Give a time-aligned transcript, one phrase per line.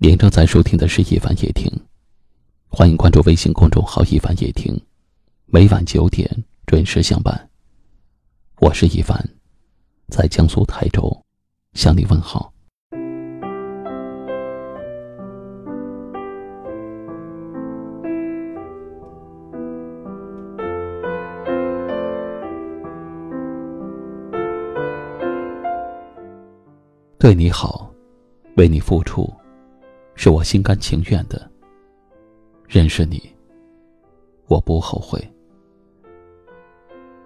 [0.00, 1.68] 您正在收听的是《一凡夜听》，
[2.68, 4.80] 欢迎关注微信公众号“一凡夜听”，
[5.46, 6.30] 每晚九点
[6.66, 7.50] 准时相伴。
[8.60, 9.28] 我是一凡，
[10.06, 11.20] 在江苏台州
[11.72, 12.52] 向你问好。
[27.18, 27.92] 对你好，
[28.56, 29.28] 为你付出，
[30.20, 31.48] 是我心甘情愿的。
[32.66, 33.22] 认识你，
[34.48, 35.16] 我不后悔。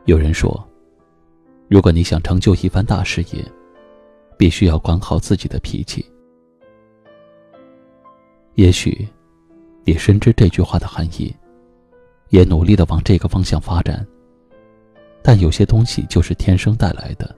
[0.04, 0.62] 有人说，
[1.68, 3.42] 如果你想成就一番大事业，
[4.36, 6.04] 必须要管好自己的脾气。
[8.56, 9.08] 也许，
[9.84, 11.34] 你深知这句话的含义，
[12.28, 14.06] 也努力的往这个方向发展。
[15.22, 17.34] 但有些东西就是天生带来的，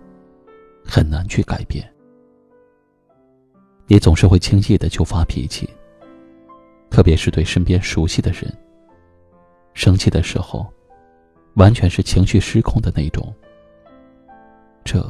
[0.85, 1.89] 很难去改变。
[3.87, 5.69] 你总是会轻易的就发脾气，
[6.91, 8.53] 特别是对身边熟悉的人。
[9.75, 10.67] 生气的时候，
[11.55, 13.33] 完全是情绪失控的那种。
[14.85, 15.03] 这，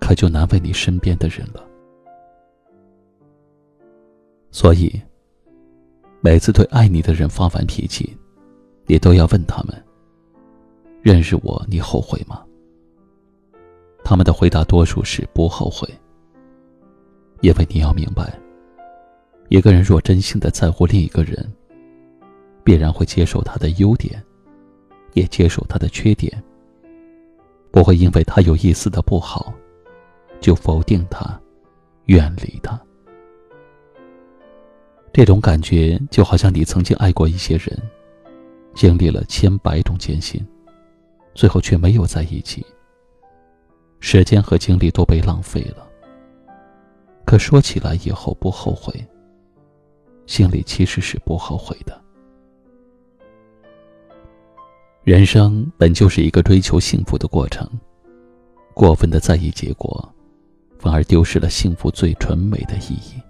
[0.00, 1.64] 可就难为你身边的人了。
[4.50, 5.00] 所以，
[6.20, 8.16] 每次对爱你的人发完脾气，
[8.86, 9.84] 你都要问他们
[11.02, 12.42] ：“认识我，你后悔吗？”
[14.02, 15.88] 他们的回答多数是不后悔。
[17.40, 18.32] 因为你要明白，
[19.48, 21.52] 一个人若真心的在乎另一个人，
[22.64, 24.22] 必然会接受他的优点，
[25.12, 26.42] 也接受他的缺点。
[27.70, 29.52] 不会因为他有一丝的不好，
[30.40, 31.38] 就否定他，
[32.06, 32.80] 远离他。
[35.12, 37.78] 这种感觉就好像你曾经爱过一些人，
[38.74, 40.44] 经历了千百种艰辛，
[41.34, 42.64] 最后却没有在一起，
[44.00, 45.86] 时间和精力都被浪费了。
[47.26, 48.94] 可说起来以后不后悔，
[50.26, 52.00] 心里其实是不后悔的。
[55.02, 57.68] 人生本就是一个追求幸福的过程，
[58.72, 60.08] 过分的在意结果，
[60.78, 63.20] 反而丢失了幸福最纯美的意义。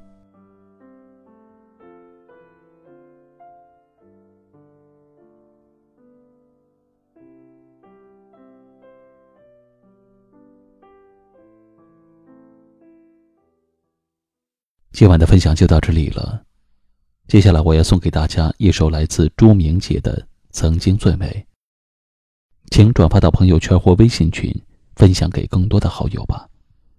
[14.96, 16.42] 今晚的分享就到这里了，
[17.28, 20.18] 接下来我要送给大家一首来自朱明杰的
[20.52, 21.46] 《曾经最美》，
[22.70, 24.50] 请转发到朋友圈或微信群，
[24.94, 26.48] 分享给更多的好友吧。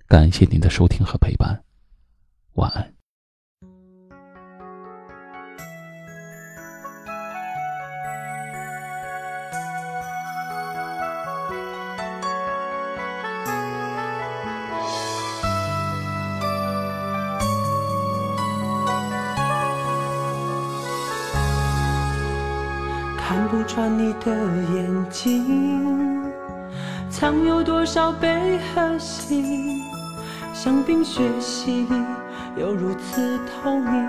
[0.06, 1.59] 感谢您的收听和陪伴，
[2.53, 2.97] 晚安。
[23.57, 24.31] 不穿你的
[24.75, 26.22] 眼睛，
[27.09, 29.81] 藏有多少悲和喜？
[30.53, 32.03] 像冰雪洗礼，
[32.56, 34.07] 又如此透明，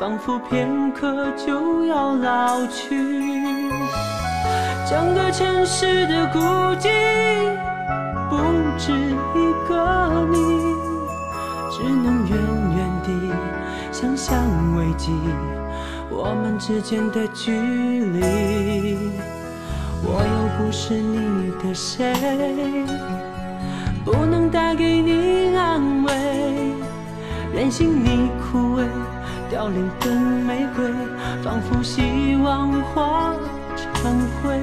[0.00, 3.70] 仿佛片刻就要老去。
[4.84, 6.40] 整个城市的孤
[6.80, 6.90] 寂，
[8.28, 8.36] 不
[8.76, 10.74] 止一个你，
[11.70, 12.36] 只能远
[12.76, 13.32] 远地
[13.92, 14.36] 想象
[14.76, 15.12] 危机。
[16.10, 18.20] 我们之间的距离，
[20.02, 22.12] 我又不是你的谁，
[24.04, 26.12] 不能带给你安慰，
[27.54, 28.84] 任性你枯萎，
[29.50, 30.90] 凋零的玫瑰，
[31.42, 33.34] 仿佛希望化
[33.94, 34.58] 成灰。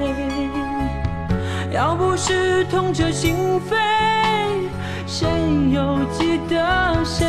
[1.72, 3.36] 要不是痛彻心
[3.70, 3.76] 扉，
[5.06, 5.28] 谁
[5.72, 7.26] 又记得谁？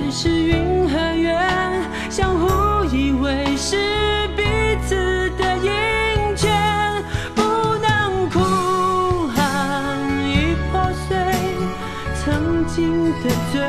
[0.00, 1.36] 只是云和月
[2.08, 2.70] 相互。
[2.92, 3.76] 以为是
[4.36, 4.42] 彼
[4.84, 6.50] 此的阴间，
[7.36, 7.42] 不
[7.78, 8.40] 能哭
[9.28, 9.38] 喊
[10.26, 11.16] 已破碎
[12.20, 13.60] 曾经的最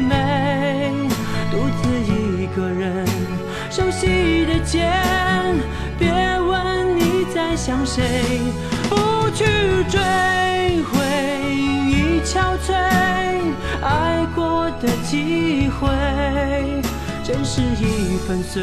[0.00, 1.08] 美，
[1.52, 3.06] 独自一个人
[3.70, 4.90] 熟悉的街，
[5.96, 6.10] 别
[6.40, 8.02] 问你在想谁，
[8.90, 9.44] 不去
[9.88, 10.00] 追
[10.82, 10.98] 回
[11.54, 12.73] 忆憔悴
[14.34, 15.88] 过的机会。
[17.22, 18.62] 真实已粉碎，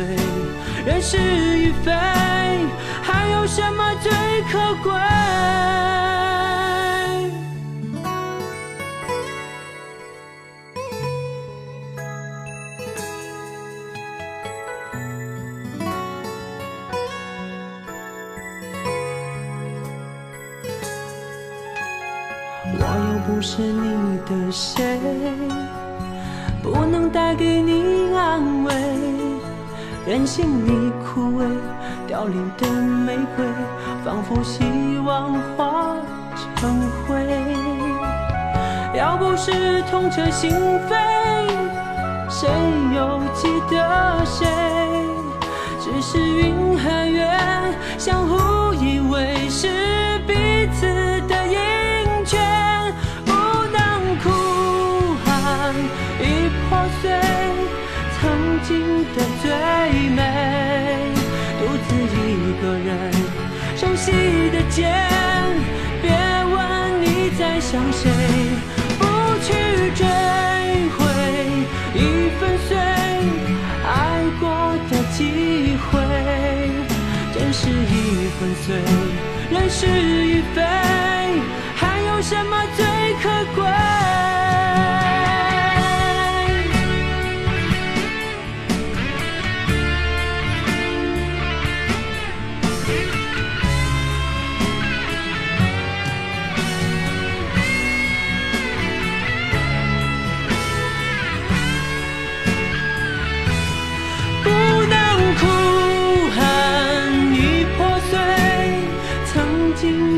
[0.85, 1.91] 人是与非，
[3.01, 4.11] 还有什么最
[4.51, 4.93] 可贵？
[22.93, 24.99] 我又不是你的谁，
[26.61, 28.73] 不能带给你安慰。
[30.05, 31.45] 任性你枯萎
[32.05, 33.45] 凋零的玫瑰，
[34.03, 34.65] 仿佛希
[35.05, 35.95] 望化
[36.57, 37.15] 成灰。
[38.93, 40.51] 要不是痛彻心
[40.89, 41.47] 扉，
[42.29, 42.49] 谁
[42.93, 44.45] 又记得谁？
[45.79, 47.25] 只是云和月
[47.97, 49.69] 相互以为，是
[56.19, 56.69] 已破
[57.01, 57.03] 碎，
[58.19, 58.19] 曾
[58.63, 58.69] 经
[59.13, 59.45] 的最
[60.09, 60.19] 美，
[61.59, 62.27] 独自一
[62.61, 62.89] 个人
[63.75, 64.11] 熟悉
[64.51, 64.77] 的街，
[66.01, 66.05] 别
[66.53, 66.55] 问
[67.01, 67.05] 你
[67.37, 68.01] 在想谁。
[68.99, 69.03] 不
[69.43, 69.49] 去
[69.95, 70.05] 追
[70.95, 70.99] 悔，
[71.93, 71.99] 已
[78.39, 78.69] 粉碎，
[79.51, 80.61] 人事已非，
[81.75, 82.85] 还有什么最
[83.21, 84.00] 可贵？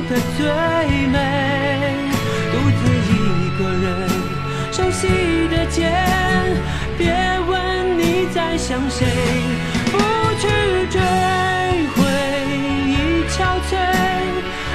[0.02, 0.46] 的最
[1.08, 1.18] 美，
[2.52, 3.14] 独自一
[3.58, 3.88] 个人，
[4.72, 5.02] 熟悉
[5.50, 5.92] 的街，
[6.98, 7.02] 别
[7.48, 7.52] 问
[7.98, 9.06] 你在想谁，
[9.92, 9.98] 不
[10.40, 10.48] 去
[10.90, 11.00] 追，
[11.96, 12.00] 回
[12.88, 12.92] 忆
[13.30, 13.36] 憔
[13.70, 13.72] 悴，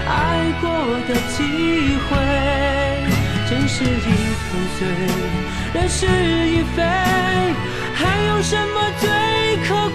[0.07, 0.11] 爱
[0.61, 0.65] 过
[1.09, 1.37] 的机
[2.09, 2.11] 会，
[3.49, 4.09] 真是已
[4.47, 4.79] 粉碎，
[5.75, 6.83] 人事已非，
[7.95, 9.09] 还有什么最
[9.67, 9.88] 可？